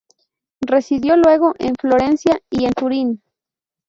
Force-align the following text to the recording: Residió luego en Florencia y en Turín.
Residió 0.65 1.15
luego 1.15 1.53
en 1.59 1.75
Florencia 1.79 2.39
y 2.49 2.65
en 2.65 2.73
Turín. 2.73 3.21